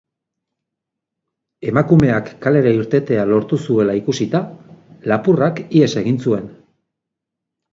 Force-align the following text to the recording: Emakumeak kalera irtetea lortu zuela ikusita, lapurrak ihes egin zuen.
Emakumeak 1.71 2.31
kalera 2.47 2.73
irtetea 2.77 3.27
lortu 3.33 3.59
zuela 3.67 3.97
ikusita, 4.01 4.43
lapurrak 5.13 5.63
ihes 5.69 5.91
egin 6.05 6.23
zuen. 6.25 6.53